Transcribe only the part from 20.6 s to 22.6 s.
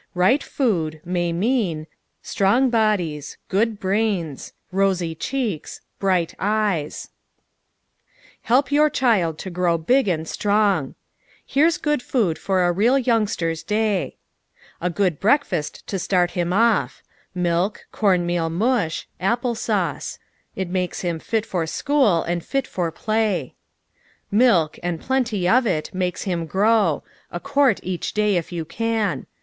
makes him fit for school and